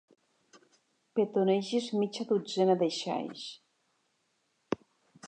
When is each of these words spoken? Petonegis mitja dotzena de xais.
Petonegis 1.19 1.83
mitja 1.99 2.25
dotzena 2.31 2.79
de 2.81 2.89
xais. 3.01 3.45